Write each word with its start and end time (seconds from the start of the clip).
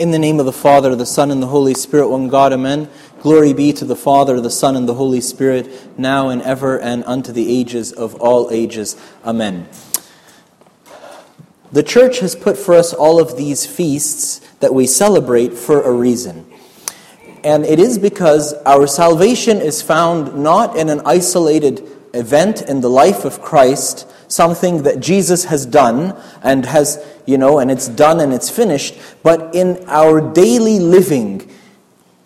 In 0.00 0.12
the 0.12 0.18
name 0.18 0.40
of 0.40 0.46
the 0.46 0.50
Father, 0.50 0.96
the 0.96 1.04
Son, 1.04 1.30
and 1.30 1.42
the 1.42 1.48
Holy 1.48 1.74
Spirit, 1.74 2.08
one 2.08 2.28
God, 2.28 2.54
amen. 2.54 2.88
Glory 3.20 3.52
be 3.52 3.70
to 3.74 3.84
the 3.84 3.94
Father, 3.94 4.40
the 4.40 4.48
Son, 4.48 4.74
and 4.74 4.88
the 4.88 4.94
Holy 4.94 5.20
Spirit, 5.20 5.98
now 5.98 6.30
and 6.30 6.40
ever, 6.40 6.80
and 6.80 7.04
unto 7.04 7.32
the 7.32 7.54
ages 7.54 7.92
of 7.92 8.14
all 8.14 8.50
ages. 8.50 8.96
Amen. 9.26 9.68
The 11.70 11.82
church 11.82 12.20
has 12.20 12.34
put 12.34 12.56
for 12.56 12.72
us 12.72 12.94
all 12.94 13.20
of 13.20 13.36
these 13.36 13.66
feasts 13.66 14.38
that 14.60 14.72
we 14.72 14.86
celebrate 14.86 15.52
for 15.52 15.82
a 15.82 15.92
reason. 15.92 16.50
And 17.44 17.66
it 17.66 17.78
is 17.78 17.98
because 17.98 18.54
our 18.64 18.86
salvation 18.86 19.58
is 19.58 19.82
found 19.82 20.34
not 20.42 20.76
in 20.76 20.88
an 20.88 21.02
isolated 21.04 21.86
event 22.14 22.62
in 22.62 22.80
the 22.80 22.90
life 22.90 23.24
of 23.24 23.40
Christ, 23.40 24.06
something 24.28 24.82
that 24.84 25.00
Jesus 25.00 25.44
has 25.44 25.66
done 25.66 26.20
and 26.42 26.64
has, 26.66 27.04
you 27.26 27.38
know, 27.38 27.58
and 27.58 27.70
it's 27.70 27.88
done 27.88 28.20
and 28.20 28.32
it's 28.32 28.50
finished, 28.50 28.98
but 29.22 29.54
in 29.54 29.84
our 29.86 30.20
daily 30.20 30.78
living, 30.78 31.50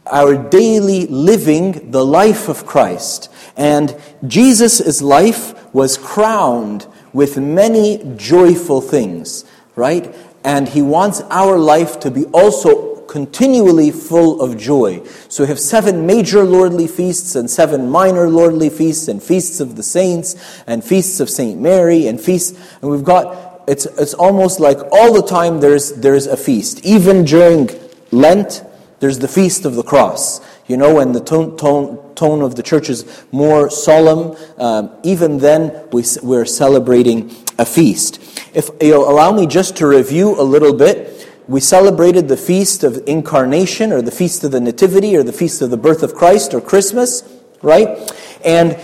our 0.06 0.36
daily 0.36 1.06
living 1.06 1.90
the 1.90 2.04
life 2.04 2.48
of 2.48 2.66
Christ. 2.66 3.30
And 3.56 3.96
Jesus' 4.26 5.00
life 5.00 5.72
was 5.74 5.96
crowned 5.96 6.86
with 7.12 7.38
many 7.38 8.02
joyful 8.16 8.80
things, 8.80 9.44
right? 9.76 10.14
And 10.42 10.68
he 10.68 10.82
wants 10.82 11.22
our 11.30 11.56
life 11.56 12.00
to 12.00 12.10
be 12.10 12.26
also 12.26 12.83
continually 13.14 13.92
full 13.92 14.42
of 14.42 14.58
joy. 14.58 15.00
So 15.28 15.44
we 15.44 15.48
have 15.48 15.60
seven 15.60 16.04
major 16.04 16.42
lordly 16.42 16.88
feasts 16.88 17.36
and 17.36 17.48
seven 17.48 17.88
minor 17.88 18.28
lordly 18.28 18.68
feasts 18.68 19.06
and 19.06 19.22
feasts 19.22 19.60
of 19.60 19.76
the 19.76 19.84
saints 19.84 20.34
and 20.66 20.82
feasts 20.82 21.20
of 21.20 21.30
Saint 21.30 21.60
Mary 21.60 22.08
and 22.08 22.20
feasts 22.20 22.58
and 22.82 22.90
we've 22.90 23.04
got 23.04 23.62
it's 23.68 23.86
it's 23.86 24.14
almost 24.14 24.58
like 24.58 24.78
all 24.90 25.12
the 25.12 25.22
time 25.22 25.60
there's 25.60 25.92
there's 25.92 26.26
a 26.26 26.36
feast. 26.36 26.84
Even 26.84 27.24
during 27.24 27.70
Lent, 28.10 28.64
there's 28.98 29.20
the 29.20 29.28
feast 29.28 29.64
of 29.64 29.76
the 29.76 29.84
cross. 29.84 30.40
You 30.66 30.76
know, 30.76 30.96
when 30.96 31.12
the 31.12 31.20
tone, 31.20 31.56
tone, 31.56 32.16
tone 32.16 32.42
of 32.42 32.56
the 32.56 32.64
church 32.64 32.90
is 32.90 33.24
more 33.30 33.70
solemn, 33.70 34.36
um, 34.58 34.90
even 35.04 35.38
then 35.38 35.88
we, 35.92 36.02
we're 36.20 36.46
celebrating 36.46 37.30
a 37.60 37.64
feast. 37.64 38.18
If 38.54 38.70
you'll 38.80 39.08
allow 39.08 39.30
me 39.30 39.46
just 39.46 39.76
to 39.76 39.86
review 39.86 40.40
a 40.40 40.42
little 40.42 40.72
bit, 40.72 41.23
we 41.46 41.60
celebrated 41.60 42.28
the 42.28 42.36
feast 42.36 42.84
of 42.84 43.02
incarnation 43.06 43.92
or 43.92 44.00
the 44.00 44.10
feast 44.10 44.44
of 44.44 44.52
the 44.52 44.60
nativity 44.60 45.16
or 45.16 45.22
the 45.22 45.32
feast 45.32 45.60
of 45.62 45.70
the 45.70 45.76
birth 45.76 46.02
of 46.02 46.14
Christ 46.14 46.54
or 46.54 46.60
Christmas, 46.60 47.22
right? 47.62 48.12
And 48.44 48.78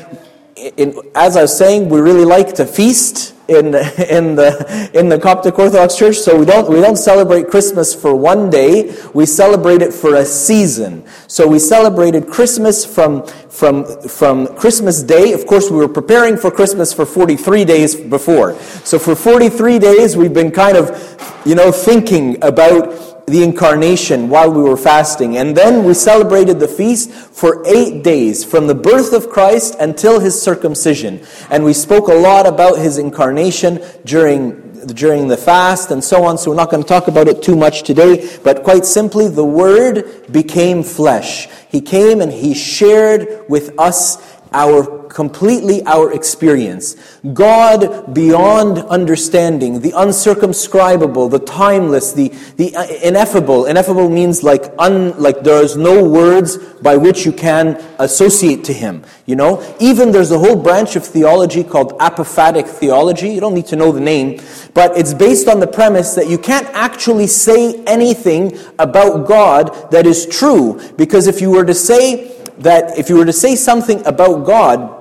in, 0.76 1.00
as 1.14 1.36
I 1.36 1.42
was 1.42 1.56
saying, 1.56 1.88
we 1.88 2.00
really 2.00 2.24
like 2.24 2.54
to 2.54 2.66
feast 2.66 3.34
in, 3.50 3.66
in, 4.08 4.36
the, 4.36 4.90
in 4.94 5.08
the 5.08 5.18
Coptic 5.18 5.58
Orthodox 5.58 5.96
Church. 5.96 6.16
So 6.16 6.38
we 6.38 6.46
don't, 6.46 6.70
we 6.70 6.80
don't 6.80 6.96
celebrate 6.96 7.48
Christmas 7.48 7.94
for 7.94 8.14
one 8.14 8.48
day, 8.48 8.96
we 9.12 9.26
celebrate 9.26 9.82
it 9.82 9.92
for 9.92 10.14
a 10.14 10.24
season. 10.24 11.04
So 11.26 11.46
we 11.46 11.58
celebrated 11.58 12.28
Christmas 12.28 12.84
from, 12.84 13.26
from, 13.48 13.84
from 14.08 14.46
Christmas 14.56 15.02
Day. 15.02 15.32
Of 15.32 15.46
course, 15.46 15.70
we 15.70 15.78
were 15.78 15.88
preparing 15.88 16.36
for 16.36 16.50
Christmas 16.50 16.92
for 16.92 17.04
43 17.04 17.64
days 17.64 17.96
before. 17.96 18.54
So 18.84 18.98
for 18.98 19.16
43 19.16 19.78
days, 19.78 20.16
we've 20.16 20.34
been 20.34 20.52
kind 20.52 20.76
of, 20.76 21.42
you 21.44 21.54
know, 21.54 21.72
thinking 21.72 22.42
about 22.44 23.09
the 23.30 23.42
incarnation 23.42 24.28
while 24.28 24.52
we 24.52 24.62
were 24.62 24.76
fasting. 24.76 25.36
And 25.36 25.56
then 25.56 25.84
we 25.84 25.94
celebrated 25.94 26.60
the 26.60 26.68
feast 26.68 27.10
for 27.10 27.62
eight 27.66 28.02
days, 28.02 28.44
from 28.44 28.66
the 28.66 28.74
birth 28.74 29.12
of 29.12 29.30
Christ 29.30 29.76
until 29.78 30.20
his 30.20 30.40
circumcision. 30.40 31.24
And 31.50 31.64
we 31.64 31.72
spoke 31.72 32.08
a 32.08 32.14
lot 32.14 32.46
about 32.46 32.78
his 32.78 32.98
incarnation 32.98 33.82
during 34.04 34.70
during 34.86 35.28
the 35.28 35.36
fast 35.36 35.90
and 35.90 36.02
so 36.02 36.24
on, 36.24 36.38
so 36.38 36.50
we're 36.50 36.56
not 36.56 36.70
going 36.70 36.82
to 36.82 36.88
talk 36.88 37.08
about 37.08 37.28
it 37.28 37.42
too 37.42 37.56
much 37.56 37.82
today, 37.82 38.38
but 38.42 38.62
quite 38.62 38.86
simply, 38.86 39.28
the 39.28 39.44
Word 39.44 40.32
became 40.32 40.82
flesh. 40.82 41.48
He 41.68 41.80
came 41.80 42.20
and 42.20 42.32
He 42.32 42.54
shared 42.54 43.44
with 43.48 43.78
us 43.78 44.39
our 44.52 45.00
completely 45.10 45.84
our 45.86 46.12
experience. 46.12 46.96
God 47.34 48.14
beyond 48.14 48.78
understanding, 48.78 49.80
the 49.80 49.90
uncircumscribable, 49.92 51.30
the 51.30 51.40
timeless, 51.40 52.12
the, 52.12 52.28
the 52.56 52.74
uh, 52.74 52.86
ineffable. 53.02 53.66
Ineffable 53.66 54.08
means 54.08 54.42
like 54.42 54.72
un, 54.78 55.20
like 55.20 55.40
there's 55.42 55.76
no 55.76 56.08
words 56.08 56.56
by 56.80 56.96
which 56.96 57.26
you 57.26 57.32
can 57.32 57.82
associate 57.98 58.64
to 58.64 58.72
him. 58.72 59.04
You 59.26 59.36
know? 59.36 59.76
Even 59.80 60.12
there's 60.12 60.30
a 60.30 60.38
whole 60.38 60.56
branch 60.56 60.96
of 60.96 61.04
theology 61.04 61.64
called 61.64 61.98
apophatic 61.98 62.66
theology. 62.66 63.30
You 63.30 63.40
don't 63.40 63.54
need 63.54 63.66
to 63.66 63.76
know 63.76 63.92
the 63.92 64.00
name, 64.00 64.40
but 64.74 64.96
it's 64.96 65.12
based 65.12 65.48
on 65.48 65.60
the 65.60 65.66
premise 65.66 66.14
that 66.14 66.28
you 66.28 66.38
can't 66.38 66.66
actually 66.68 67.26
say 67.26 67.82
anything 67.84 68.58
about 68.78 69.26
God 69.26 69.90
that 69.90 70.06
is 70.06 70.26
true. 70.26 70.80
Because 70.96 71.26
if 71.26 71.40
you 71.40 71.50
were 71.50 71.64
to 71.64 71.74
say 71.74 72.39
that 72.60 72.98
if 72.98 73.08
you 73.08 73.16
were 73.16 73.24
to 73.24 73.32
say 73.32 73.56
something 73.56 74.04
about 74.06 74.46
God 74.46 75.00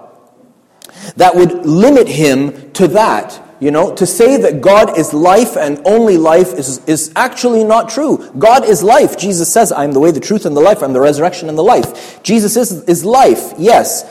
that 1.16 1.36
would 1.36 1.66
limit 1.66 2.08
him 2.08 2.72
to 2.72 2.88
that. 2.90 3.42
You 3.60 3.72
know, 3.72 3.94
to 3.96 4.06
say 4.06 4.38
that 4.38 4.62
God 4.62 4.98
is 4.98 5.14
life 5.14 5.58
and 5.58 5.82
only 5.86 6.18
life 6.18 6.54
is, 6.54 6.82
is 6.86 7.12
actually 7.18 7.66
not 7.66 7.90
true. 7.90 8.32
God 8.38 8.64
is 8.64 8.82
life. 8.82 9.18
Jesus 9.18 9.52
says, 9.52 9.74
I 9.74 9.84
am 9.84 9.92
the 9.92 10.00
way, 10.00 10.12
the 10.12 10.22
truth, 10.22 10.46
and 10.46 10.56
the 10.56 10.62
life. 10.62 10.82
I'm 10.82 10.94
the 10.94 11.02
resurrection 11.02 11.50
and 11.50 11.58
the 11.58 11.64
life. 11.64 12.24
Jesus 12.24 12.56
is, 12.56 12.84
is 12.84 13.04
life, 13.04 13.54
yes. 13.58 14.06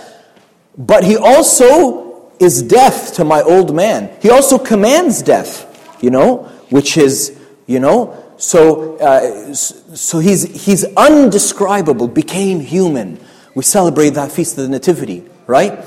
But 0.76 1.02
he 1.02 1.16
also 1.16 2.30
is 2.38 2.62
death 2.62 3.14
to 3.14 3.24
my 3.24 3.40
old 3.40 3.74
man. 3.74 4.14
He 4.20 4.28
also 4.28 4.58
commands 4.58 5.22
death, 5.22 5.96
you 6.02 6.10
know, 6.10 6.44
which 6.68 6.98
is, 6.98 7.38
you 7.66 7.80
know, 7.80 8.22
so, 8.36 8.98
uh, 8.98 9.54
so 9.54 10.18
he's, 10.18 10.64
he's 10.64 10.84
undescribable, 10.94 12.06
became 12.06 12.60
human. 12.60 13.18
We 13.58 13.64
celebrate 13.64 14.10
that 14.10 14.30
feast 14.30 14.56
of 14.56 14.62
the 14.62 14.68
Nativity, 14.68 15.24
right? 15.48 15.84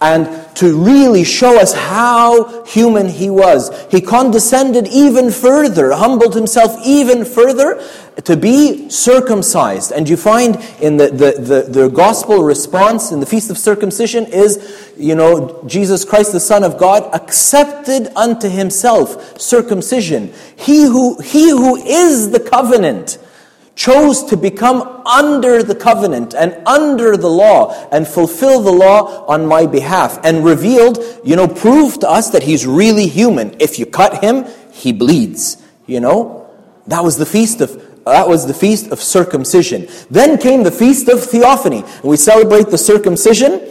and 0.00 0.56
to 0.56 0.76
really 0.76 1.22
show 1.22 1.60
us 1.60 1.72
how 1.72 2.64
human 2.64 3.06
he 3.08 3.30
was. 3.30 3.70
He 3.88 4.00
condescended 4.00 4.88
even 4.88 5.30
further, 5.30 5.92
humbled 5.92 6.34
himself 6.34 6.76
even 6.84 7.24
further 7.24 7.80
to 8.24 8.36
be 8.36 8.90
circumcised. 8.90 9.92
And 9.92 10.08
you 10.08 10.16
find 10.16 10.56
in 10.80 10.96
the, 10.96 11.06
the, 11.06 11.40
the, 11.40 11.62
the, 11.82 11.88
gospel 11.88 12.42
response 12.42 13.12
in 13.12 13.20
the 13.20 13.26
Feast 13.26 13.48
of 13.48 13.56
Circumcision 13.56 14.26
is, 14.26 14.92
you 14.98 15.14
know, 15.14 15.62
Jesus 15.68 16.04
Christ, 16.04 16.32
the 16.32 16.40
Son 16.40 16.64
of 16.64 16.76
God, 16.76 17.08
accepted 17.14 18.08
unto 18.16 18.48
himself 18.48 19.40
circumcision. 19.40 20.34
He 20.56 20.82
who, 20.82 21.20
he 21.20 21.50
who 21.50 21.76
is 21.76 22.32
the 22.32 22.40
covenant 22.40 23.18
chose 23.74 24.24
to 24.24 24.36
become 24.36 24.82
under 25.06 25.62
the 25.62 25.74
covenant 25.74 26.34
and 26.34 26.54
under 26.66 27.16
the 27.16 27.28
law 27.28 27.88
and 27.90 28.06
fulfill 28.06 28.62
the 28.62 28.72
law 28.72 29.24
on 29.26 29.46
my 29.46 29.66
behalf 29.66 30.18
and 30.24 30.44
revealed, 30.44 30.98
you 31.24 31.36
know, 31.36 31.48
proved 31.48 32.02
to 32.02 32.08
us 32.08 32.30
that 32.30 32.42
he's 32.42 32.66
really 32.66 33.06
human. 33.06 33.56
If 33.60 33.78
you 33.78 33.86
cut 33.86 34.22
him, 34.22 34.46
he 34.72 34.92
bleeds, 34.92 35.56
you 35.86 36.00
know. 36.00 36.50
That 36.86 37.02
was 37.02 37.16
the 37.16 37.26
feast 37.26 37.60
of 37.60 37.88
that 38.04 38.26
was 38.26 38.48
the 38.48 38.54
feast 38.54 38.90
of 38.90 39.00
circumcision. 39.00 39.86
Then 40.10 40.36
came 40.36 40.64
the 40.64 40.72
feast 40.72 41.08
of 41.08 41.22
theophany. 41.22 41.82
And 41.82 42.04
we 42.04 42.16
celebrate 42.16 42.66
the 42.66 42.78
circumcision 42.78 43.62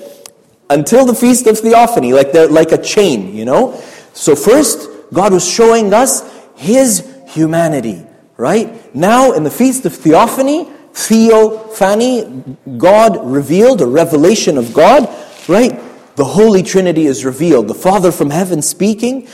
until 0.70 1.06
the 1.06 1.14
feast 1.14 1.48
of 1.48 1.60
theophany, 1.60 2.14
like 2.14 2.32
the, 2.32 2.48
like 2.48 2.72
a 2.72 2.82
chain, 2.82 3.36
you 3.36 3.44
know. 3.44 3.74
So 4.14 4.34
first, 4.38 4.88
God 5.12 5.34
was 5.34 5.46
showing 5.46 5.94
us 5.94 6.24
his 6.56 7.14
humanity 7.28 8.06
right? 8.42 8.96
Now, 8.96 9.34
in 9.34 9.44
the 9.44 9.52
Feast 9.52 9.86
of 9.86 9.94
Theophany, 9.94 10.68
Theophany, 10.94 12.58
God 12.76 13.24
revealed, 13.24 13.82
a 13.82 13.86
revelation 13.86 14.58
of 14.58 14.74
God, 14.74 15.08
right? 15.48 15.80
The 16.16 16.26
Holy 16.26 16.64
Trinity 16.64 17.06
is 17.06 17.24
revealed. 17.24 17.68
The 17.68 17.76
Father 17.76 18.12
from 18.12 18.32
heaven 18.32 18.64
speaking, 18.64 19.28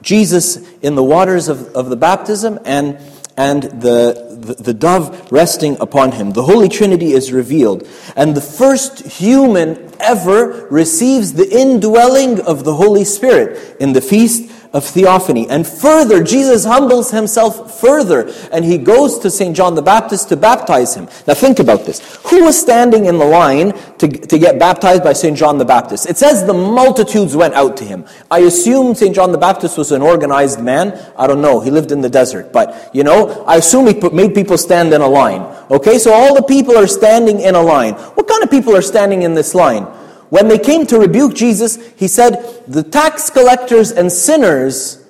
Jesus 0.00 0.58
in 0.80 0.94
the 0.94 1.02
waters 1.02 1.48
of, 1.48 1.74
of 1.74 1.90
the 1.90 1.96
baptism, 1.96 2.60
and, 2.64 2.98
and 3.36 3.64
the, 3.64 4.38
the, 4.40 4.54
the 4.54 4.74
dove 4.74 5.32
resting 5.32 5.76
upon 5.80 6.12
him. 6.12 6.30
The 6.30 6.44
Holy 6.44 6.68
Trinity 6.68 7.14
is 7.14 7.32
revealed. 7.32 7.86
And 8.14 8.36
the 8.36 8.40
first 8.40 9.00
human 9.00 9.90
ever 9.98 10.68
receives 10.70 11.32
the 11.32 11.50
indwelling 11.50 12.40
of 12.42 12.62
the 12.62 12.74
Holy 12.74 13.04
Spirit 13.04 13.76
in 13.80 13.92
the 13.92 14.00
Feast 14.00 14.52
of 14.72 14.84
theophany. 14.84 15.48
And 15.48 15.66
further, 15.66 16.22
Jesus 16.22 16.64
humbles 16.64 17.10
himself 17.10 17.80
further 17.80 18.32
and 18.52 18.64
he 18.64 18.78
goes 18.78 19.18
to 19.20 19.30
St. 19.30 19.56
John 19.56 19.74
the 19.74 19.82
Baptist 19.82 20.28
to 20.30 20.36
baptize 20.36 20.94
him. 20.94 21.08
Now 21.26 21.34
think 21.34 21.58
about 21.58 21.84
this. 21.84 22.16
Who 22.26 22.44
was 22.44 22.60
standing 22.60 23.06
in 23.06 23.18
the 23.18 23.24
line 23.24 23.72
to, 23.98 24.08
to 24.08 24.38
get 24.38 24.58
baptized 24.58 25.02
by 25.02 25.12
St. 25.12 25.36
John 25.36 25.58
the 25.58 25.64
Baptist? 25.64 26.08
It 26.08 26.16
says 26.16 26.44
the 26.44 26.54
multitudes 26.54 27.36
went 27.36 27.54
out 27.54 27.76
to 27.78 27.84
him. 27.84 28.04
I 28.30 28.40
assume 28.40 28.94
St. 28.94 29.14
John 29.14 29.32
the 29.32 29.38
Baptist 29.38 29.78
was 29.78 29.92
an 29.92 30.02
organized 30.02 30.60
man. 30.60 30.98
I 31.18 31.26
don't 31.26 31.42
know. 31.42 31.60
He 31.60 31.70
lived 31.70 31.92
in 31.92 32.00
the 32.00 32.10
desert. 32.10 32.52
But, 32.52 32.90
you 32.92 33.04
know, 33.04 33.44
I 33.44 33.56
assume 33.56 33.86
he 33.86 33.94
put, 33.94 34.14
made 34.14 34.34
people 34.34 34.58
stand 34.58 34.92
in 34.92 35.00
a 35.00 35.08
line. 35.08 35.42
Okay, 35.70 35.98
so 35.98 36.12
all 36.12 36.34
the 36.34 36.42
people 36.42 36.76
are 36.76 36.86
standing 36.86 37.40
in 37.40 37.54
a 37.54 37.62
line. 37.62 37.94
What 37.94 38.28
kind 38.28 38.42
of 38.42 38.50
people 38.50 38.76
are 38.76 38.82
standing 38.82 39.22
in 39.22 39.34
this 39.34 39.54
line? 39.54 39.86
When 40.30 40.48
they 40.48 40.58
came 40.58 40.86
to 40.86 40.98
rebuke 40.98 41.34
Jesus, 41.34 41.78
he 41.96 42.08
said, 42.08 42.64
The 42.66 42.82
tax 42.82 43.30
collectors 43.30 43.92
and 43.92 44.10
sinners 44.10 45.04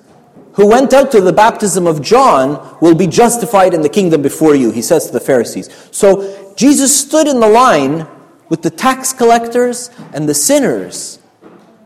who 0.53 0.67
went 0.67 0.93
out 0.93 1.11
to 1.11 1.21
the 1.21 1.33
baptism 1.33 1.85
of 1.85 2.01
John 2.01 2.77
will 2.81 2.95
be 2.95 3.07
justified 3.07 3.73
in 3.73 3.81
the 3.81 3.89
kingdom 3.89 4.21
before 4.21 4.55
you, 4.55 4.71
he 4.71 4.81
says 4.81 5.07
to 5.07 5.13
the 5.13 5.19
Pharisees. 5.19 5.69
So 5.91 6.53
Jesus 6.55 6.99
stood 6.99 7.27
in 7.27 7.39
the 7.39 7.47
line 7.47 8.07
with 8.49 8.63
the 8.63 8.71
tax 8.71 9.13
collectors 9.13 9.91
and 10.13 10.27
the 10.27 10.33
sinners. 10.33 11.19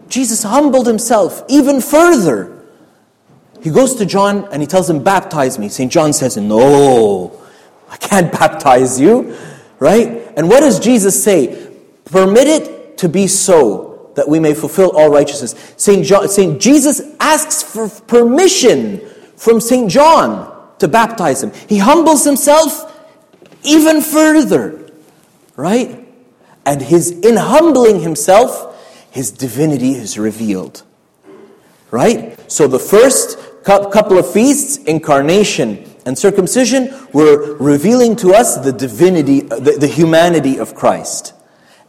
Jesus 0.07 0.43
humbled 0.43 0.87
himself 0.87 1.43
even 1.49 1.81
further. 1.81 2.65
He 3.61 3.69
goes 3.69 3.95
to 3.95 4.05
John 4.05 4.47
and 4.51 4.61
he 4.61 4.67
tells 4.67 4.89
him, 4.89 5.03
Baptize 5.03 5.59
me. 5.59 5.69
St. 5.69 5.91
John 5.91 6.13
says, 6.13 6.37
No, 6.37 7.41
I 7.89 7.97
can't 7.97 8.31
baptize 8.39 8.99
you, 8.99 9.37
right? 9.79 10.31
And 10.37 10.49
what 10.49 10.61
does 10.61 10.79
Jesus 10.79 11.21
say? 11.21 11.75
Permit 12.05 12.47
it 12.47 12.80
to 12.97 13.09
be 13.09 13.27
so 13.27 14.11
that 14.15 14.27
we 14.27 14.39
may 14.39 14.53
fulfill 14.53 14.91
all 14.91 15.09
righteousness. 15.09 15.55
St. 15.77 16.05
John, 16.05 16.27
St. 16.27 16.59
Jesus 16.61 17.01
asks 17.19 17.63
for 17.63 17.89
permission 17.89 19.01
from 19.35 19.61
St. 19.61 19.89
John 19.89 20.51
to 20.79 20.87
baptize 20.87 21.43
him. 21.43 21.51
He 21.67 21.77
humbles 21.77 22.23
himself 22.23 22.87
even 23.63 24.01
further, 24.01 24.89
right? 25.55 26.07
And 26.65 26.81
his 26.81 27.11
in 27.11 27.37
humbling 27.37 28.01
himself, 28.01 29.07
his 29.11 29.31
divinity 29.31 29.91
is 29.91 30.17
revealed. 30.17 30.83
Right? 31.89 32.39
So 32.51 32.67
the 32.67 32.79
first 32.79 33.37
couple 33.63 34.17
of 34.17 34.31
feasts, 34.31 34.77
incarnation 34.77 35.85
and 36.05 36.17
circumcision, 36.17 36.93
were 37.13 37.55
revealing 37.57 38.15
to 38.17 38.33
us 38.33 38.57
the 38.57 38.71
divinity, 38.71 39.41
the, 39.41 39.77
the 39.79 39.87
humanity 39.87 40.57
of 40.57 40.73
Christ. 40.73 41.33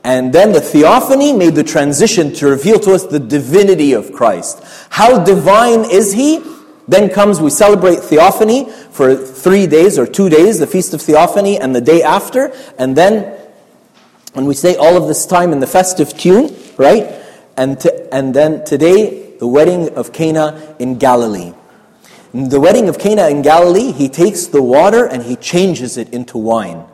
And 0.05 0.33
then 0.33 0.53
the 0.53 0.61
theophany 0.61 1.33
made 1.33 1.55
the 1.55 1.63
transition 1.63 2.33
to 2.35 2.47
reveal 2.49 2.81
to 2.81 2.93
us 2.93 3.07
the 3.07 3.21
divinity 3.21 3.93
of 3.93 4.13
Christ. 4.13 4.63
How 4.91 5.23
divine 5.23 5.85
is 5.91 6.13
he? 6.13 6.43
Then 6.89 7.09
comes, 7.09 7.41
we 7.41 7.51
celebrate 7.51 8.01
Theophany 8.01 8.69
for 8.91 9.15
three 9.15 9.69
days 9.69 9.99
or 9.99 10.07
two 10.07 10.29
days, 10.29 10.59
the 10.59 10.67
Feast 10.67 10.93
of 10.95 11.01
Theophany 11.01 11.59
and 11.59 11.75
the 11.75 11.81
day 11.81 12.03
after. 12.03 12.53
And 12.77 12.97
then, 12.97 13.39
when 14.33 14.47
we 14.47 14.55
say 14.55 14.75
all 14.75 14.97
of 14.97 15.07
this 15.07 15.25
time 15.25 15.53
in 15.53 15.61
the 15.61 15.67
festive 15.67 16.17
tune, 16.19 16.55
right? 16.77 17.23
And, 17.57 17.79
to, 17.81 18.15
and 18.15 18.35
then 18.35 18.65
today, 18.65 19.37
the 19.39 19.47
wedding 19.47 19.91
of 19.91 20.13
Cana 20.13 20.75
in 20.81 20.99
Galilee. 20.99 21.53
In 22.35 22.49
the 22.49 22.59
wedding 22.59 22.89
of 22.89 22.99
Cana 22.99 23.29
in 23.29 23.43
Galilee, 23.43 23.93
he 23.93 24.09
takes 24.09 24.47
the 24.47 24.63
water 24.63 25.07
and 25.07 25.23
he 25.23 25.37
changes 25.37 25.97
it 25.97 26.09
into 26.11 26.39
wine. 26.39 26.85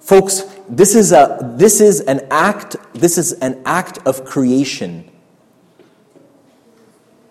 Folks, 0.00 0.42
this 0.68 0.94
is, 0.94 1.12
a, 1.12 1.54
this 1.56 1.80
is 1.80 2.00
an 2.00 2.26
act, 2.30 2.76
this 2.94 3.18
is 3.18 3.32
an 3.32 3.62
act 3.64 3.98
of 4.06 4.24
creation. 4.24 5.10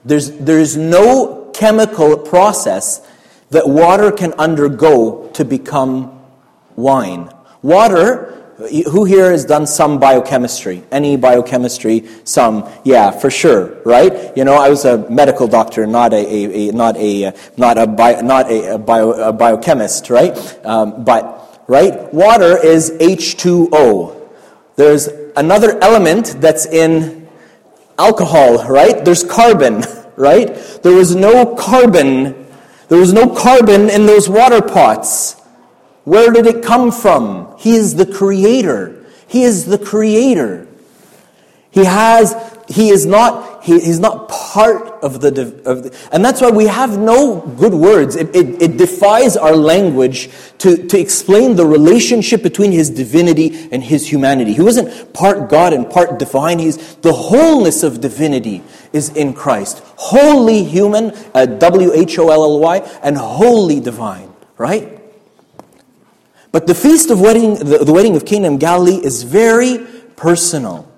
There's, 0.05 0.31
there's 0.31 0.77
no 0.77 1.51
chemical 1.53 2.17
process 2.17 3.05
that 3.49 3.67
water 3.67 4.11
can 4.11 4.33
undergo 4.33 5.29
to 5.33 5.45
become 5.45 6.21
wine. 6.75 7.29
Water, 7.61 8.33
who 8.91 9.05
here 9.05 9.31
has 9.31 9.45
done 9.45 9.67
some 9.67 9.99
biochemistry? 9.99 10.83
Any 10.91 11.15
biochemistry? 11.15 12.07
Some, 12.23 12.67
yeah, 12.83 13.11
for 13.11 13.29
sure, 13.29 13.81
right? 13.83 14.35
You 14.35 14.45
know, 14.45 14.55
I 14.55 14.69
was 14.69 14.83
a 14.85 15.09
medical 15.09 15.47
doctor, 15.47 15.85
not 15.85 16.11
a, 16.13 16.17
a, 16.17 16.69
a 16.69 16.71
not 16.71 16.97
a, 16.97 17.33
not 17.55 17.77
a, 17.77 17.85
bio, 17.85 18.21
not 18.21 18.49
a, 18.49 18.75
a, 18.75 18.77
bio, 18.77 19.11
a 19.11 19.31
biochemist, 19.31 20.09
right? 20.09 20.65
Um, 20.65 21.03
but 21.03 21.46
right? 21.67 22.13
Water 22.13 22.57
is 22.57 22.91
H2O. 22.91 24.29
There's 24.75 25.07
another 25.35 25.77
element 25.83 26.37
that's 26.39 26.65
in 26.65 27.27
alcohol, 27.97 28.63
right? 28.65 29.03
There's 29.03 29.23
carbon, 29.23 29.83
right? 30.15 30.55
There 30.83 30.93
was 30.93 31.15
no 31.15 31.55
carbon. 31.55 32.47
There 32.87 32.99
was 32.99 33.13
no 33.13 33.29
carbon 33.35 33.89
in 33.89 34.05
those 34.05 34.29
water 34.29 34.61
pots. 34.61 35.35
Where 36.05 36.31
did 36.31 36.47
it 36.47 36.63
come 36.63 36.91
from? 36.91 37.53
He 37.57 37.75
is 37.75 37.95
the 37.95 38.05
creator. 38.05 39.05
He 39.27 39.43
is 39.43 39.65
the 39.65 39.77
creator. 39.77 40.67
He 41.69 41.83
has, 41.83 42.33
he 42.69 42.89
is 42.89 43.05
not, 43.05 43.56
he, 43.67 43.81
he's 43.81 43.99
not 43.99 44.29
part 44.29 44.87
of 45.03 45.19
the, 45.19 45.27
of 45.65 45.83
the, 45.83 46.09
and 46.13 46.23
that's 46.23 46.39
why 46.39 46.49
we 46.49 46.67
have 46.67 46.97
no 46.97 47.41
good 47.41 47.73
words. 47.73 48.15
It, 48.15 48.33
it, 48.33 48.61
it 48.61 48.77
defies 48.77 49.35
our 49.35 49.57
language 49.57 50.29
to, 50.59 50.87
to 50.87 50.97
explain 50.97 51.57
the 51.57 51.65
relationship 51.65 52.41
between 52.41 52.71
his 52.71 52.89
divinity 52.89 53.67
and 53.73 53.83
his 53.83 54.07
humanity. 54.07 54.53
He 54.53 54.61
wasn't 54.61 55.13
part 55.13 55.49
God 55.49 55.73
and 55.73 55.89
part 55.89 56.17
divine. 56.17 56.59
He's 56.59 56.95
the 56.97 57.11
wholeness 57.11 57.83
of 57.83 57.99
divinity 57.99 58.63
is 58.93 59.09
in 59.09 59.33
Christ. 59.33 59.83
Wholly 59.97 60.63
human, 60.63 61.11
uh, 61.35 61.45
W 61.45 61.91
H 61.91 62.17
O 62.19 62.29
L 62.29 62.43
L 62.45 62.59
Y, 62.59 62.77
and 63.03 63.17
wholly 63.17 63.81
divine, 63.81 64.31
right? 64.57 64.97
But 66.53 66.67
the 66.67 66.75
feast 66.75 67.11
of 67.11 67.19
wedding, 67.19 67.55
the, 67.55 67.79
the 67.79 67.91
wedding 67.91 68.15
of 68.15 68.25
Cana 68.25 68.47
in 68.47 68.59
Galilee 68.59 69.03
is 69.03 69.23
very 69.23 69.85
personal. 70.15 70.89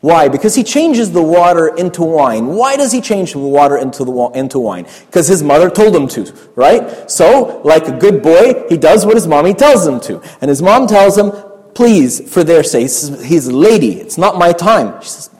Why? 0.00 0.28
Because 0.28 0.54
he 0.54 0.64
changes 0.64 1.12
the 1.12 1.22
water 1.22 1.76
into 1.76 2.02
wine. 2.02 2.46
Why 2.46 2.76
does 2.76 2.90
he 2.90 3.02
change 3.02 3.34
the 3.34 3.38
water 3.38 3.76
into, 3.76 4.04
the, 4.04 4.12
into 4.34 4.58
wine? 4.58 4.86
Because 5.06 5.28
his 5.28 5.42
mother 5.42 5.68
told 5.68 5.94
him 5.94 6.08
to, 6.08 6.32
right? 6.54 7.10
So, 7.10 7.60
like 7.64 7.86
a 7.86 7.98
good 7.98 8.22
boy, 8.22 8.66
he 8.70 8.78
does 8.78 9.04
what 9.04 9.14
his 9.14 9.26
mommy 9.26 9.52
tells 9.52 9.86
him 9.86 10.00
to. 10.00 10.22
And 10.40 10.48
his 10.48 10.62
mom 10.62 10.86
tells 10.86 11.18
him, 11.18 11.32
please, 11.74 12.32
for 12.32 12.42
their 12.42 12.62
sake, 12.62 12.84
he's 13.22 13.46
a 13.46 13.54
lady, 13.54 14.00
it's 14.00 14.16
not 14.16 14.38
my 14.38 14.52
time. 14.52 15.00
She 15.02 15.08
says, 15.10 15.30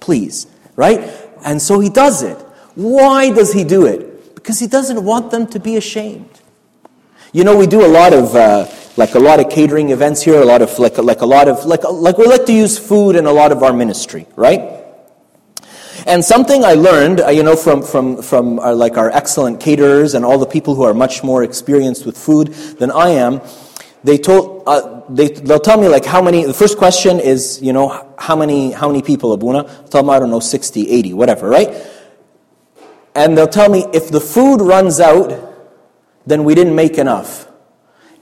please, 0.00 0.46
right? 0.74 1.10
And 1.44 1.60
so 1.60 1.78
he 1.78 1.90
does 1.90 2.22
it. 2.22 2.38
Why 2.76 3.30
does 3.30 3.52
he 3.52 3.62
do 3.62 3.84
it? 3.84 4.34
Because 4.34 4.58
he 4.58 4.66
doesn't 4.66 5.04
want 5.04 5.30
them 5.30 5.46
to 5.48 5.60
be 5.60 5.76
ashamed. 5.76 6.30
You 7.32 7.44
know, 7.44 7.56
we 7.58 7.66
do 7.66 7.84
a 7.84 7.88
lot 7.88 8.14
of 8.14 8.34
uh, 8.34 8.64
like 8.98 9.14
a 9.14 9.18
lot 9.18 9.38
of 9.38 9.48
catering 9.48 9.90
events 9.90 10.22
here, 10.22 10.42
a 10.42 10.44
lot 10.44 10.60
of 10.60 10.76
like 10.80 10.98
like 10.98 11.20
a 11.20 11.26
lot 11.26 11.46
of 11.46 11.64
like 11.64 11.84
like 11.84 12.18
we 12.18 12.26
like 12.26 12.44
to 12.46 12.52
use 12.52 12.76
food 12.76 13.14
in 13.14 13.26
a 13.26 13.32
lot 13.32 13.52
of 13.52 13.62
our 13.62 13.72
ministry, 13.72 14.26
right? 14.34 14.60
And 16.04 16.24
something 16.24 16.64
I 16.64 16.74
learned, 16.74 17.20
uh, 17.20 17.28
you 17.28 17.44
know, 17.44 17.54
from 17.54 17.80
from 17.82 18.20
from 18.22 18.58
our, 18.58 18.74
like 18.74 18.96
our 18.96 19.10
excellent 19.10 19.60
caterers 19.60 20.14
and 20.14 20.24
all 20.24 20.36
the 20.36 20.46
people 20.46 20.74
who 20.74 20.82
are 20.82 20.94
much 20.94 21.22
more 21.22 21.44
experienced 21.44 22.06
with 22.06 22.18
food 22.18 22.48
than 22.82 22.90
I 22.90 23.10
am, 23.10 23.40
they 24.02 24.18
told 24.18 24.64
uh, 24.66 25.02
they 25.08 25.28
they'll 25.28 25.60
tell 25.60 25.80
me 25.80 25.86
like 25.86 26.04
how 26.04 26.20
many. 26.20 26.44
The 26.44 26.52
first 26.52 26.76
question 26.76 27.20
is, 27.20 27.62
you 27.62 27.72
know, 27.72 27.88
how 28.18 28.34
many 28.34 28.72
how 28.72 28.88
many 28.88 29.02
people 29.02 29.32
Abuna? 29.32 29.58
I'll 29.58 29.88
tell 29.88 30.02
them 30.02 30.10
I 30.10 30.18
don't 30.18 30.30
know, 30.30 30.40
60, 30.40 30.90
80, 30.90 31.14
whatever, 31.14 31.48
right? 31.48 31.70
And 33.14 33.38
they'll 33.38 33.46
tell 33.46 33.70
me 33.70 33.86
if 33.94 34.10
the 34.10 34.20
food 34.20 34.60
runs 34.60 34.98
out 34.98 35.46
then 36.26 36.44
we 36.44 36.54
didn't 36.54 36.74
make 36.74 36.98
enough. 36.98 37.47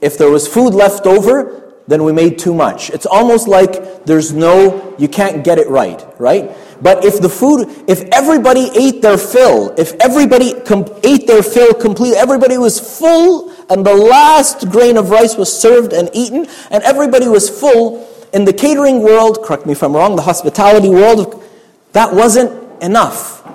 If 0.01 0.17
there 0.17 0.29
was 0.29 0.47
food 0.47 0.73
left 0.73 1.05
over, 1.05 1.73
then 1.87 2.03
we 2.03 2.11
made 2.11 2.37
too 2.37 2.53
much. 2.53 2.89
It's 2.89 3.05
almost 3.05 3.47
like 3.47 4.05
there's 4.05 4.33
no, 4.33 4.95
you 4.99 5.07
can't 5.07 5.43
get 5.43 5.57
it 5.57 5.67
right, 5.69 6.05
right? 6.19 6.51
But 6.81 7.05
if 7.05 7.21
the 7.21 7.29
food, 7.29 7.69
if 7.87 8.01
everybody 8.11 8.69
ate 8.75 9.01
their 9.01 9.17
fill, 9.17 9.73
if 9.77 9.93
everybody 10.01 10.53
com- 10.61 10.85
ate 11.03 11.25
their 11.25 11.41
fill 11.41 11.73
completely, 11.73 12.17
everybody 12.17 12.57
was 12.57 12.99
full, 12.99 13.51
and 13.69 13.85
the 13.85 13.95
last 13.95 14.69
grain 14.69 14.97
of 14.97 15.09
rice 15.09 15.35
was 15.35 15.51
served 15.51 15.93
and 15.93 16.09
eaten, 16.13 16.45
and 16.69 16.83
everybody 16.83 17.27
was 17.27 17.49
full, 17.49 18.07
in 18.33 18.45
the 18.45 18.53
catering 18.53 19.01
world, 19.01 19.41
correct 19.43 19.65
me 19.65 19.71
if 19.71 19.81
I'm 19.81 19.95
wrong, 19.95 20.15
the 20.15 20.21
hospitality 20.21 20.89
world, 20.89 21.43
that 21.93 22.13
wasn't 22.13 22.83
enough, 22.83 23.47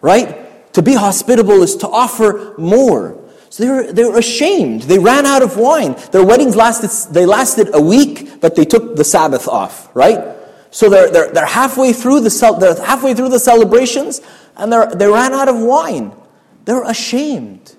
right? 0.00 0.72
To 0.72 0.82
be 0.82 0.94
hospitable 0.94 1.62
is 1.62 1.76
to 1.76 1.88
offer 1.88 2.54
more. 2.56 3.21
So 3.52 3.64
they 3.64 3.68
were, 3.68 3.92
they 3.92 4.04
were 4.04 4.16
ashamed. 4.16 4.84
They 4.84 4.98
ran 4.98 5.26
out 5.26 5.42
of 5.42 5.58
wine. 5.58 5.94
Their 6.10 6.24
weddings 6.24 6.56
lasted, 6.56 7.12
they 7.12 7.26
lasted 7.26 7.68
a 7.74 7.82
week, 7.82 8.40
but 8.40 8.56
they 8.56 8.64
took 8.64 8.96
the 8.96 9.04
Sabbath 9.04 9.46
off, 9.46 9.94
right? 9.94 10.34
So 10.70 10.88
they're, 10.88 11.10
they're, 11.10 11.30
they're, 11.30 11.44
halfway, 11.44 11.92
through 11.92 12.20
the, 12.20 12.56
they're 12.58 12.82
halfway 12.82 13.12
through 13.12 13.28
the 13.28 13.38
celebrations, 13.38 14.22
and 14.56 14.72
they're, 14.72 14.86
they 14.86 15.06
ran 15.06 15.34
out 15.34 15.48
of 15.50 15.60
wine. 15.60 16.12
They're 16.64 16.82
ashamed. 16.84 17.76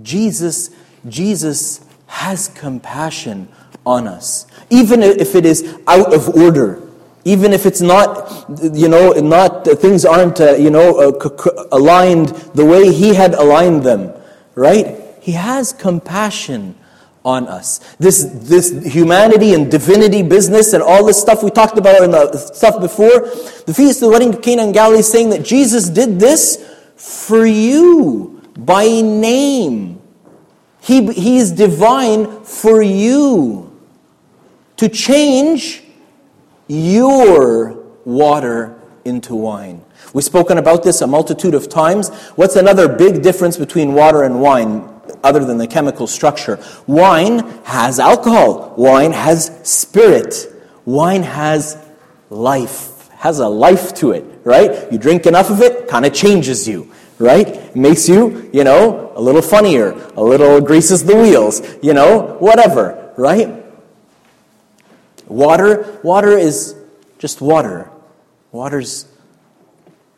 Jesus, 0.00 0.70
Jesus 1.06 1.84
has 2.06 2.48
compassion 2.48 3.50
on 3.84 4.08
us, 4.08 4.46
even 4.70 5.02
if 5.02 5.34
it 5.34 5.44
is 5.44 5.76
out 5.86 6.14
of 6.14 6.30
order. 6.30 6.80
Even 7.24 7.52
if 7.52 7.66
it's 7.66 7.80
not, 7.80 8.46
you 8.74 8.88
know, 8.88 9.12
not 9.12 9.64
things 9.66 10.04
aren't, 10.04 10.40
uh, 10.40 10.54
you 10.54 10.70
know, 10.70 10.98
uh, 10.98 11.66
aligned 11.72 12.28
the 12.54 12.64
way 12.64 12.92
He 12.92 13.14
had 13.14 13.34
aligned 13.34 13.82
them, 13.82 14.12
right? 14.54 14.96
He 15.20 15.32
has 15.32 15.72
compassion 15.72 16.76
on 17.24 17.46
us. 17.48 17.78
This, 17.98 18.24
this 18.24 18.70
humanity 18.84 19.52
and 19.54 19.70
divinity 19.70 20.22
business 20.22 20.72
and 20.72 20.82
all 20.82 21.04
this 21.04 21.20
stuff 21.20 21.42
we 21.42 21.50
talked 21.50 21.76
about 21.76 22.02
in 22.02 22.10
the 22.10 22.36
stuff 22.36 22.80
before, 22.80 23.20
the 23.66 23.74
feast 23.74 24.02
of 24.02 24.06
the 24.06 24.10
wedding 24.10 24.34
of 24.34 24.40
Cana 24.40 24.62
and 24.62 24.72
Galilee 24.72 25.02
saying 25.02 25.30
that 25.30 25.44
Jesus 25.44 25.90
did 25.90 26.18
this 26.18 26.66
for 26.96 27.44
you 27.44 28.42
by 28.56 28.86
name. 28.86 30.00
He, 30.80 31.12
he 31.12 31.36
is 31.36 31.52
divine 31.52 32.42
for 32.42 32.80
you 32.80 33.78
to 34.78 34.88
change 34.88 35.82
your 36.70 37.72
water 38.04 38.80
into 39.04 39.34
wine. 39.34 39.84
We've 40.14 40.24
spoken 40.24 40.58
about 40.58 40.84
this 40.84 41.00
a 41.00 41.06
multitude 41.06 41.54
of 41.54 41.68
times. 41.68 42.10
What's 42.36 42.54
another 42.54 42.88
big 42.88 43.22
difference 43.22 43.56
between 43.56 43.92
water 43.92 44.22
and 44.22 44.40
wine, 44.40 44.88
other 45.24 45.44
than 45.44 45.58
the 45.58 45.66
chemical 45.66 46.06
structure? 46.06 46.62
Wine 46.86 47.40
has 47.64 47.98
alcohol, 47.98 48.74
wine 48.76 49.12
has 49.12 49.50
spirit, 49.68 50.46
wine 50.84 51.24
has 51.24 51.76
life, 52.28 53.08
has 53.14 53.40
a 53.40 53.48
life 53.48 53.92
to 53.94 54.12
it, 54.12 54.24
right? 54.44 54.90
You 54.92 54.98
drink 54.98 55.26
enough 55.26 55.50
of 55.50 55.60
it, 55.62 55.88
kind 55.88 56.06
of 56.06 56.14
changes 56.14 56.68
you 56.68 56.90
right? 57.18 57.76
Makes 57.76 58.08
you, 58.08 58.48
you 58.50 58.64
know, 58.64 59.12
a 59.14 59.20
little 59.20 59.42
funnier, 59.42 59.90
a 60.16 60.22
little 60.22 60.58
greases 60.58 61.04
the 61.04 61.14
wheels, 61.14 61.60
you 61.82 61.92
know, 61.92 62.38
whatever, 62.40 63.12
right? 63.18 63.59
Water, 65.30 66.00
water 66.02 66.36
is 66.36 66.74
just 67.18 67.40
water. 67.40 67.88
Water's 68.50 69.06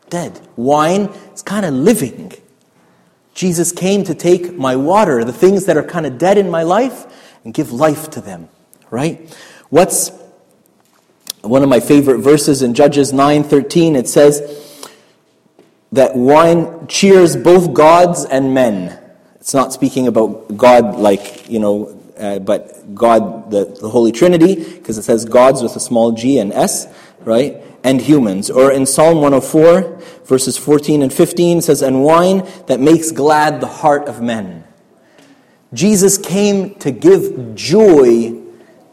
dead. 0.09 0.41
Wine 0.55 1.09
it's 1.31 1.43
kind 1.43 1.65
of 1.65 1.73
living. 1.73 2.33
Jesus 3.33 3.71
came 3.71 4.03
to 4.03 4.15
take 4.15 4.53
my 4.57 4.75
water, 4.75 5.23
the 5.23 5.33
things 5.33 5.65
that 5.65 5.77
are 5.77 5.83
kind 5.83 6.05
of 6.05 6.17
dead 6.17 6.37
in 6.37 6.49
my 6.49 6.63
life, 6.63 7.05
and 7.43 7.53
give 7.53 7.71
life 7.71 8.09
to 8.11 8.21
them, 8.21 8.49
right? 8.89 9.35
What's 9.69 10.11
one 11.41 11.61
of 11.61 11.69
my 11.69 11.79
favorite 11.79 12.19
verses 12.19 12.61
in 12.61 12.73
Judges 12.73 13.11
9:13 13.11 13.95
it 13.95 14.07
says 14.07 14.41
that 15.91 16.15
wine 16.15 16.87
cheers 16.87 17.35
both 17.35 17.73
gods 17.73 18.25
and 18.25 18.53
men. 18.53 18.97
It's 19.35 19.53
not 19.53 19.73
speaking 19.73 20.07
about 20.07 20.57
God 20.57 20.95
like, 20.97 21.49
you 21.49 21.59
know, 21.59 21.99
uh, 22.19 22.39
but 22.39 22.93
God, 22.95 23.51
the, 23.51 23.65
the 23.65 23.89
Holy 23.89 24.11
Trinity, 24.11 24.55
because 24.55 24.97
it 24.97 25.03
says 25.03 25.25
gods 25.25 25.61
with 25.61 25.75
a 25.75 25.79
small 25.79 26.11
g 26.11 26.39
and 26.39 26.53
s, 26.53 26.87
right? 27.21 27.57
And 27.83 28.01
humans. 28.01 28.49
Or 28.49 28.71
in 28.71 28.85
Psalm 28.85 29.21
104, 29.21 29.99
verses 30.25 30.57
14 30.57 31.01
and 31.01 31.11
15, 31.11 31.61
says, 31.61 31.81
And 31.81 32.03
wine 32.03 32.47
that 32.67 32.79
makes 32.79 33.11
glad 33.11 33.61
the 33.61 33.67
heart 33.67 34.07
of 34.07 34.21
men. 34.21 34.63
Jesus 35.73 36.17
came 36.17 36.75
to 36.75 36.91
give 36.91 37.55
joy 37.55 38.39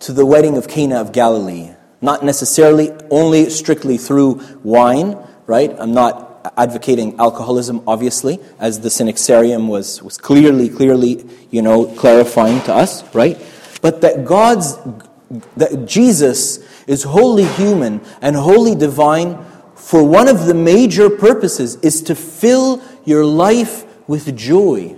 to 0.00 0.12
the 0.12 0.24
wedding 0.24 0.56
of 0.56 0.66
Cana 0.66 1.00
of 1.00 1.12
Galilee. 1.12 1.70
Not 2.00 2.24
necessarily 2.24 2.90
only 3.10 3.50
strictly 3.50 3.98
through 3.98 4.40
wine, 4.62 5.18
right? 5.46 5.74
I'm 5.78 5.92
not 5.92 6.29
advocating 6.56 7.18
alcoholism, 7.18 7.82
obviously, 7.86 8.38
as 8.58 8.80
the 8.80 8.88
Synaxarium 8.88 9.68
was, 9.68 10.02
was 10.02 10.16
clearly, 10.16 10.68
clearly, 10.68 11.24
you 11.50 11.62
know, 11.62 11.86
clarifying 11.86 12.60
to 12.62 12.74
us, 12.74 13.02
right? 13.14 13.40
But 13.82 14.00
that 14.02 14.24
God's, 14.24 14.78
that 15.56 15.86
Jesus 15.86 16.58
is 16.86 17.02
wholly 17.02 17.44
human 17.44 18.00
and 18.20 18.36
wholly 18.36 18.74
divine 18.74 19.44
for 19.74 20.04
one 20.04 20.28
of 20.28 20.46
the 20.46 20.54
major 20.54 21.10
purposes 21.10 21.76
is 21.76 22.02
to 22.02 22.14
fill 22.14 22.82
your 23.04 23.24
life 23.24 23.84
with 24.06 24.36
joy. 24.36 24.96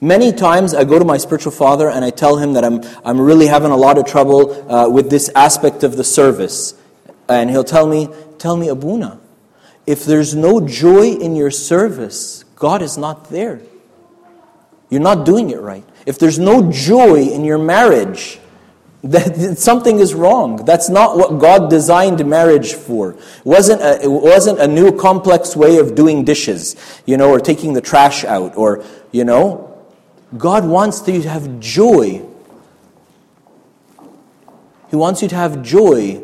Many 0.00 0.32
times 0.32 0.74
I 0.74 0.84
go 0.84 0.98
to 0.98 1.04
my 1.04 1.16
spiritual 1.16 1.52
father 1.52 1.88
and 1.88 2.04
I 2.04 2.10
tell 2.10 2.36
him 2.36 2.52
that 2.52 2.64
I'm, 2.64 2.82
I'm 3.04 3.20
really 3.20 3.46
having 3.46 3.70
a 3.70 3.76
lot 3.76 3.96
of 3.96 4.04
trouble 4.04 4.70
uh, 4.70 4.88
with 4.88 5.08
this 5.08 5.30
aspect 5.34 5.82
of 5.84 5.96
the 5.96 6.04
service. 6.04 6.74
And 7.28 7.50
he'll 7.50 7.64
tell 7.64 7.86
me, 7.86 8.08
Tell 8.38 8.56
me, 8.56 8.68
Abuna, 8.68 9.18
if 9.86 10.04
there's 10.04 10.34
no 10.34 10.60
joy 10.60 11.12
in 11.12 11.36
your 11.36 11.50
service, 11.50 12.44
God 12.56 12.82
is 12.82 12.98
not 12.98 13.30
there. 13.30 13.60
You're 14.90 15.00
not 15.00 15.24
doing 15.26 15.50
it 15.50 15.60
right. 15.60 15.84
If 16.04 16.18
there's 16.18 16.38
no 16.38 16.70
joy 16.70 17.22
in 17.22 17.44
your 17.44 17.58
marriage, 17.58 18.38
that 19.04 19.58
something 19.58 19.98
is 20.00 20.14
wrong. 20.14 20.64
That's 20.64 20.88
not 20.88 21.16
what 21.16 21.38
God 21.38 21.70
designed 21.70 22.24
marriage 22.26 22.74
for. 22.74 23.12
It 23.12 23.44
wasn't 23.44 23.80
a, 23.82 24.02
it 24.02 24.10
wasn't 24.10 24.58
a 24.58 24.66
new 24.66 24.96
complex 24.96 25.56
way 25.56 25.78
of 25.78 25.94
doing 25.94 26.24
dishes, 26.24 26.76
you 27.06 27.16
know, 27.16 27.30
or 27.30 27.40
taking 27.40 27.72
the 27.72 27.80
trash 27.80 28.24
out, 28.24 28.56
or 28.56 28.84
you 29.12 29.24
know. 29.24 29.62
God 30.36 30.66
wants 30.66 31.06
you 31.06 31.22
to 31.22 31.28
have 31.28 31.60
joy. 31.60 32.22
He 34.90 34.96
wants 34.96 35.22
you 35.22 35.28
to 35.28 35.36
have 35.36 35.62
joy 35.62 36.22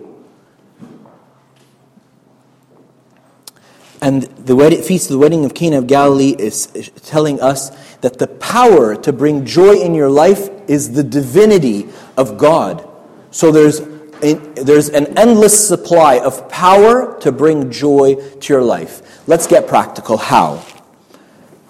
And 4.02 4.23
the 4.23 4.82
feast 4.85 5.06
of 5.06 5.12
the 5.12 5.18
wedding 5.18 5.44
of 5.44 5.54
Cana 5.54 5.78
of 5.78 5.87
Galilee 5.87 6.35
is 6.37 6.66
telling 7.04 7.40
us 7.40 7.71
that 8.00 8.18
the 8.18 8.26
power 8.26 8.97
to 8.97 9.12
bring 9.12 9.47
joy 9.47 9.76
in 9.76 9.94
your 9.94 10.11
life 10.11 10.50
is 10.68 10.92
the 10.92 11.04
divinity 11.04 11.88
of 12.16 12.37
God. 12.37 12.87
So 13.30 13.52
there's, 13.52 13.78
a, 14.21 14.35
there's 14.56 14.88
an 14.88 15.16
endless 15.16 15.68
supply 15.68 16.18
of 16.18 16.49
power 16.49 17.16
to 17.21 17.30
bring 17.30 17.71
joy 17.71 18.16
to 18.16 18.52
your 18.52 18.62
life. 18.62 19.26
Let's 19.28 19.47
get 19.47 19.68
practical. 19.68 20.16
How? 20.16 20.64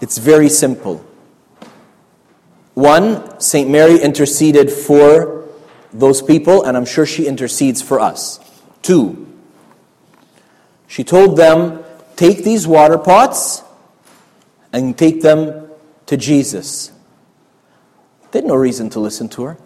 It's 0.01 0.17
very 0.17 0.49
simple. 0.49 1.05
One, 2.73 3.39
St. 3.43 3.69
Mary 3.69 4.01
interceded 4.01 4.71
for 4.71 5.51
those 5.93 6.23
people, 6.23 6.63
and 6.63 6.79
I'm 6.79 6.87
sure 6.87 7.05
she 7.05 7.27
intercedes 7.27 7.83
for 7.83 8.01
us. 8.01 8.41
Two, 8.81 9.29
she 10.89 11.05
told 11.05 11.37
them 11.37 11.82
take 12.23 12.45
these 12.45 12.69
water 12.69 12.99
pots 12.99 13.65
and 14.73 14.97
take 14.97 15.23
them 15.23 15.69
to 16.07 16.17
Jesus. 16.17 16.93
They 18.31 18.39
had 18.39 18.47
no 18.47 18.55
reason 18.55 18.91
to 18.91 19.01
listen 19.01 19.29
to 19.31 19.43
her. 19.43 19.59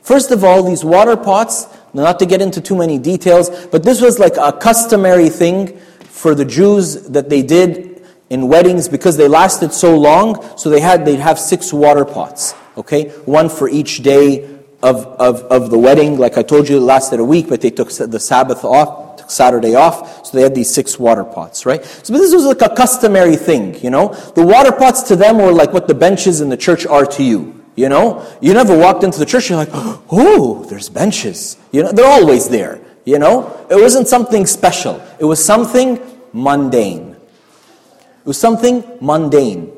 First 0.00 0.30
of 0.30 0.44
all, 0.44 0.62
these 0.62 0.82
water 0.82 1.14
pots, 1.14 1.66
not 1.92 2.18
to 2.20 2.26
get 2.26 2.40
into 2.40 2.62
too 2.62 2.74
many 2.74 2.96
details, 2.96 3.50
but 3.66 3.82
this 3.82 4.00
was 4.00 4.18
like 4.18 4.38
a 4.38 4.54
customary 4.54 5.28
thing 5.28 5.76
for 6.00 6.34
the 6.34 6.46
Jews 6.46 7.02
that 7.08 7.28
they 7.28 7.42
did 7.42 8.02
in 8.30 8.48
weddings 8.48 8.88
because 8.88 9.18
they 9.18 9.28
lasted 9.28 9.74
so 9.74 9.94
long, 9.94 10.56
so 10.56 10.70
they 10.70 10.80
had 10.80 11.04
they'd 11.04 11.20
have 11.20 11.38
six 11.38 11.70
water 11.70 12.06
pots, 12.06 12.54
okay? 12.78 13.10
One 13.26 13.50
for 13.50 13.68
each 13.68 14.02
day 14.02 14.44
of, 14.82 15.04
of, 15.20 15.42
of 15.42 15.70
the 15.70 15.78
wedding. 15.78 16.16
Like 16.16 16.38
I 16.38 16.42
told 16.42 16.70
you, 16.70 16.78
it 16.78 16.80
lasted 16.80 17.20
a 17.20 17.24
week, 17.24 17.50
but 17.50 17.60
they 17.60 17.70
took 17.70 17.90
the 17.92 18.18
Sabbath 18.18 18.64
off. 18.64 19.01
Saturday 19.30 19.74
off, 19.74 20.26
so 20.26 20.36
they 20.36 20.42
had 20.42 20.54
these 20.54 20.72
six 20.72 20.98
water 20.98 21.24
pots, 21.24 21.66
right? 21.66 21.84
So 21.84 22.12
this 22.12 22.34
was 22.34 22.44
like 22.44 22.62
a 22.62 22.74
customary 22.74 23.36
thing, 23.36 23.74
you 23.82 23.90
know? 23.90 24.14
The 24.34 24.44
water 24.44 24.72
pots 24.72 25.02
to 25.04 25.16
them 25.16 25.38
were 25.38 25.52
like 25.52 25.72
what 25.72 25.88
the 25.88 25.94
benches 25.94 26.40
in 26.40 26.48
the 26.48 26.56
church 26.56 26.86
are 26.86 27.06
to 27.06 27.22
you. 27.22 27.58
You 27.74 27.88
know, 27.88 28.26
you 28.42 28.52
never 28.52 28.76
walked 28.76 29.02
into 29.02 29.18
the 29.18 29.24
church, 29.26 29.48
you're 29.48 29.58
like, 29.58 29.70
oh, 29.72 30.66
there's 30.68 30.88
benches. 30.88 31.56
You 31.72 31.84
know, 31.84 31.92
they're 31.92 32.06
always 32.06 32.48
there. 32.48 32.80
You 33.04 33.18
know, 33.18 33.66
it 33.70 33.76
wasn't 33.76 34.08
something 34.08 34.46
special, 34.46 35.02
it 35.18 35.24
was 35.24 35.42
something 35.44 36.00
mundane. 36.32 37.12
It 37.12 38.26
was 38.26 38.38
something 38.38 38.84
mundane. 39.00 39.72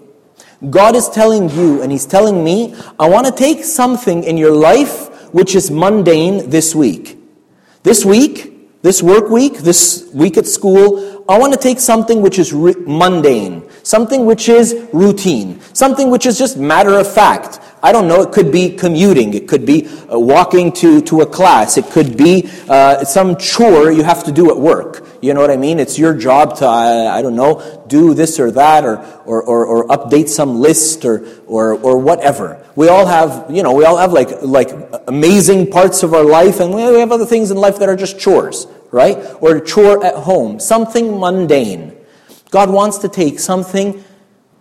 God 0.70 0.96
is 0.96 1.08
telling 1.08 1.48
you, 1.50 1.82
and 1.82 1.90
He's 1.90 2.06
telling 2.06 2.44
me, 2.44 2.74
I 2.98 3.08
want 3.08 3.26
to 3.26 3.32
take 3.32 3.64
something 3.64 4.24
in 4.24 4.36
your 4.36 4.52
life 4.52 5.10
which 5.32 5.54
is 5.56 5.70
mundane 5.70 6.48
this 6.48 6.74
week. 6.74 7.18
This 7.82 8.04
week, 8.04 8.53
this 8.84 9.02
work 9.02 9.30
week, 9.30 9.56
this 9.60 10.10
week 10.12 10.36
at 10.36 10.46
school, 10.46 11.24
I 11.26 11.38
want 11.38 11.54
to 11.54 11.58
take 11.58 11.80
something 11.80 12.20
which 12.20 12.38
is 12.38 12.52
mundane, 12.52 13.66
something 13.82 14.26
which 14.26 14.50
is 14.50 14.74
routine, 14.92 15.58
something 15.72 16.10
which 16.10 16.26
is 16.26 16.36
just 16.36 16.58
matter 16.58 16.98
of 16.98 17.10
fact. 17.10 17.60
I 17.82 17.92
don't 17.92 18.06
know, 18.06 18.20
it 18.20 18.32
could 18.32 18.52
be 18.52 18.76
commuting, 18.76 19.32
it 19.32 19.48
could 19.48 19.64
be 19.64 19.88
uh, 20.12 20.18
walking 20.18 20.70
to, 20.72 21.00
to 21.00 21.22
a 21.22 21.26
class, 21.26 21.78
it 21.78 21.86
could 21.86 22.18
be 22.18 22.50
uh, 22.68 23.06
some 23.06 23.38
chore 23.38 23.90
you 23.90 24.02
have 24.02 24.22
to 24.24 24.32
do 24.32 24.50
at 24.50 24.56
work. 24.58 25.06
You 25.22 25.32
know 25.32 25.40
what 25.40 25.50
I 25.50 25.56
mean? 25.56 25.78
It's 25.78 25.98
your 25.98 26.12
job 26.12 26.54
to, 26.58 26.66
uh, 26.66 27.08
I 27.10 27.22
don't 27.22 27.36
know, 27.36 27.83
do 27.94 28.12
this 28.12 28.40
or 28.40 28.50
that 28.50 28.84
or, 28.84 28.96
or, 29.24 29.40
or, 29.42 29.66
or, 29.66 29.80
update 29.96 30.28
some 30.28 30.60
list 30.60 31.04
or, 31.04 31.24
or, 31.46 31.74
or 31.74 31.96
whatever. 31.96 32.48
We 32.74 32.88
all 32.88 33.06
have, 33.06 33.48
you 33.48 33.62
know, 33.62 33.72
we 33.72 33.84
all 33.84 33.96
have 33.96 34.12
like, 34.12 34.42
like 34.42 34.70
amazing 35.06 35.70
parts 35.70 36.02
of 36.02 36.12
our 36.12 36.24
life 36.24 36.58
and 36.58 36.74
we 36.74 36.82
have 36.82 37.12
other 37.12 37.24
things 37.26 37.52
in 37.52 37.56
life 37.56 37.78
that 37.78 37.88
are 37.88 37.94
just 37.94 38.18
chores, 38.18 38.66
right? 38.90 39.16
Or 39.40 39.56
a 39.56 39.64
chore 39.64 40.04
at 40.04 40.16
home, 40.16 40.58
something 40.58 41.20
mundane. 41.20 41.94
God 42.50 42.68
wants 42.70 42.98
to 42.98 43.08
take 43.08 43.38
something 43.38 44.02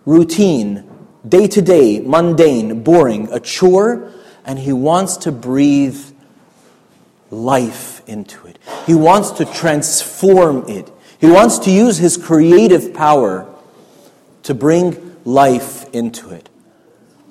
routine, 0.06 0.84
day 1.28 1.48
to 1.48 1.60
day, 1.62 2.00
mundane, 2.00 2.84
boring, 2.84 3.32
a 3.32 3.40
chore, 3.40 4.12
and 4.44 4.58
He 4.58 4.72
wants 4.72 5.16
to 5.26 5.32
breathe 5.32 6.00
life 7.30 8.02
into 8.06 8.46
it. 8.46 8.58
He 8.86 8.94
wants 8.94 9.32
to 9.32 9.44
transform 9.44 10.68
it. 10.68 10.90
He 11.24 11.30
wants 11.30 11.58
to 11.60 11.70
use 11.70 11.96
his 11.96 12.18
creative 12.18 12.92
power 12.92 13.50
to 14.42 14.52
bring 14.52 15.16
life 15.24 15.88
into 15.94 16.28
it. 16.28 16.50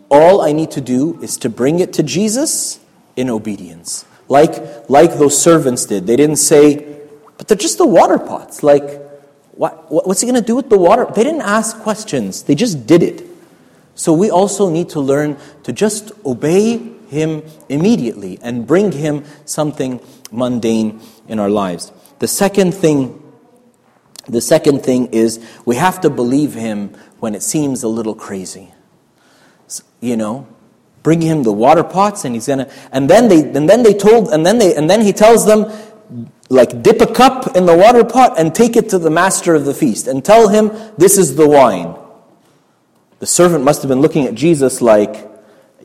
All 0.10 0.42
I 0.42 0.52
need 0.52 0.72
to 0.72 0.82
do 0.82 1.22
is 1.22 1.38
to 1.38 1.50
bring 1.50 1.80
it 1.80 1.94
to 1.94 2.02
Jesus 2.02 2.80
in 3.16 3.30
obedience. 3.30 4.06
Like, 4.28 4.90
like 4.90 5.20
those 5.20 5.40
servants 5.40 5.86
did. 5.86 6.08
They 6.08 6.16
didn't 6.16 6.38
say, 6.38 7.02
but 7.38 7.48
they're 7.48 7.56
just 7.56 7.78
the 7.78 7.86
water 7.86 8.18
pots. 8.18 8.64
Like, 8.64 9.00
what, 9.52 9.92
what's 9.92 10.22
he 10.22 10.26
going 10.28 10.42
to 10.42 10.48
do 10.48 10.56
with 10.56 10.72
the 10.72 10.80
water? 10.80 11.06
They 11.14 11.24
didn't 11.24 11.44
ask 11.44 11.78
questions, 11.82 12.42
they 12.42 12.56
just 12.56 12.88
did 12.88 13.04
it. 13.04 13.24
So 13.94 14.12
we 14.12 14.32
also 14.32 14.72
need 14.72 14.90
to 14.90 15.02
learn 15.02 15.38
to 15.66 15.72
just 15.72 16.12
obey 16.26 16.80
Him 17.10 17.44
immediately 17.70 18.40
and 18.42 18.66
bring 18.66 18.92
Him 18.92 19.24
something 19.46 20.00
mundane 20.32 21.00
in 21.28 21.38
our 21.38 21.52
lives. 21.52 21.92
The 22.18 22.28
second 22.28 22.74
thing, 22.74 23.20
the 24.28 24.42
second 24.42 24.84
thing 24.84 25.08
is 25.08 25.40
we 25.66 25.76
have 25.76 26.02
to 26.02 26.10
believe 26.10 26.54
Him 26.54 26.96
when 27.20 27.36
it 27.36 27.44
seems 27.44 27.84
a 27.84 27.88
little 27.88 28.16
crazy. 28.16 28.74
You 30.00 30.18
know, 30.18 30.48
bring 31.02 31.22
Him 31.22 31.44
the 31.44 31.54
water 31.54 31.84
pots, 31.84 32.26
and 32.26 32.36
He's 32.36 32.48
gonna. 32.48 32.70
And 32.92 33.10
then 33.10 33.28
they, 33.28 33.42
and 33.42 33.70
then 33.70 33.84
they 33.84 33.94
told, 33.94 34.30
and 34.30 34.46
then 34.46 34.58
they, 34.60 34.76
and 34.76 34.90
then 34.90 35.02
He 35.02 35.14
tells 35.14 35.46
them, 35.46 35.72
like 36.50 36.84
dip 36.84 37.02
a 37.02 37.08
cup 37.08 37.56
in 37.56 37.66
the 37.66 37.76
water 37.76 38.04
pot 38.04 38.40
and 38.40 38.54
take 38.54 38.76
it 38.76 38.90
to 38.90 39.00
the 39.00 39.10
master 39.10 39.56
of 39.56 39.66
the 39.66 39.74
feast 39.74 40.08
and 40.08 40.24
tell 40.24 40.48
him 40.48 40.72
this 40.98 41.18
is 41.18 41.36
the 41.36 41.48
wine. 41.48 41.96
The 43.20 43.26
servant 43.26 43.64
must 43.64 43.82
have 43.82 43.90
been 43.90 44.02
looking 44.02 44.26
at 44.26 44.36
Jesus 44.36 44.82
like, 44.82 45.16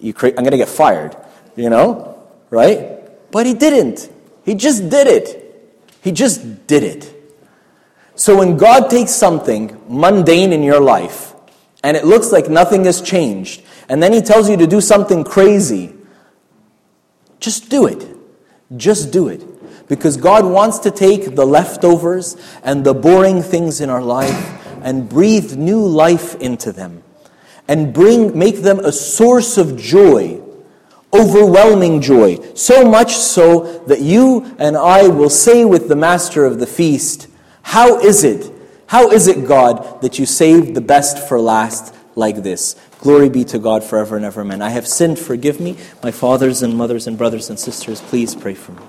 I'm 0.02 0.12
going 0.12 0.50
to 0.50 0.56
get 0.56 0.68
fired, 0.68 1.16
you 1.56 1.70
know? 1.70 2.22
Right? 2.50 3.30
But 3.30 3.46
he 3.46 3.54
didn't. 3.54 4.10
He 4.44 4.54
just 4.54 4.88
did 4.90 5.06
it. 5.06 5.44
He 6.02 6.12
just 6.12 6.66
did 6.66 6.82
it. 6.82 7.14
So 8.18 8.36
when 8.36 8.56
God 8.56 8.90
takes 8.90 9.12
something 9.12 9.80
mundane 9.88 10.52
in 10.52 10.64
your 10.64 10.80
life 10.80 11.34
and 11.84 11.96
it 11.96 12.04
looks 12.04 12.32
like 12.32 12.48
nothing 12.48 12.84
has 12.86 13.00
changed, 13.00 13.62
and 13.88 14.02
then 14.02 14.12
he 14.12 14.20
tells 14.20 14.50
you 14.50 14.56
to 14.56 14.66
do 14.66 14.80
something 14.80 15.22
crazy, 15.22 15.94
just 17.38 17.70
do 17.70 17.86
it. 17.86 18.08
Just 18.76 19.12
do 19.12 19.28
it. 19.28 19.44
Because 19.88 20.16
God 20.16 20.44
wants 20.44 20.80
to 20.80 20.90
take 20.90 21.36
the 21.36 21.46
leftovers 21.46 22.36
and 22.64 22.82
the 22.82 22.92
boring 22.92 23.40
things 23.40 23.80
in 23.80 23.88
our 23.88 24.02
life 24.02 24.66
and 24.82 25.08
breathe 25.08 25.56
new 25.56 25.86
life 25.86 26.34
into 26.40 26.72
them 26.72 27.04
and 27.68 27.94
bring, 27.94 28.36
make 28.36 28.62
them 28.62 28.80
a 28.80 28.90
source 28.90 29.56
of 29.56 29.76
joy, 29.76 30.40
overwhelming 31.14 32.00
joy. 32.00 32.36
So 32.54 32.84
much 32.84 33.14
so 33.14 33.78
that 33.86 34.00
you 34.00 34.56
and 34.58 34.76
I 34.76 35.06
will 35.06 35.30
say 35.30 35.64
with 35.64 35.88
the 35.88 35.96
master 35.96 36.44
of 36.44 36.58
the 36.58 36.66
feast, 36.66 37.27
How 37.68 37.98
is 37.98 38.24
it? 38.24 38.50
How 38.86 39.10
is 39.10 39.28
it, 39.28 39.46
God, 39.46 40.00
that 40.00 40.18
you 40.18 40.24
saved 40.24 40.74
the 40.74 40.80
best 40.80 41.28
for 41.28 41.38
last 41.38 41.94
like 42.14 42.36
this? 42.36 42.76
Glory 43.00 43.28
be 43.28 43.44
to 43.44 43.58
God 43.58 43.84
forever 43.84 44.16
and 44.16 44.24
ever. 44.24 44.40
Amen. 44.40 44.62
I 44.62 44.70
have 44.70 44.88
sinned, 44.88 45.18
forgive 45.18 45.60
me. 45.60 45.76
My 46.02 46.10
fathers 46.10 46.62
and 46.62 46.74
mothers 46.74 47.06
and 47.06 47.18
brothers 47.18 47.50
and 47.50 47.60
sisters, 47.60 48.00
please 48.00 48.34
pray 48.34 48.54
for 48.54 48.72
me. 48.72 48.82